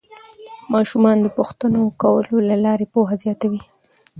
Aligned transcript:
ماشومان 0.73 1.17
د 1.21 1.27
پوښتنو 1.37 1.81
کولو 2.01 2.35
له 2.49 2.55
لارې 2.65 2.85
پوهه 2.93 3.15
زیاتوي 3.23 3.61